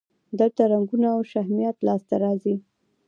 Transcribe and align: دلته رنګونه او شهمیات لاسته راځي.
دلته 0.39 0.61
رنګونه 0.71 1.07
او 1.15 1.21
شهمیات 1.31 1.77
لاسته 1.87 2.15
راځي. 2.23 2.55